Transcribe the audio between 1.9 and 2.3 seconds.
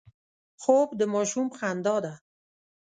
ده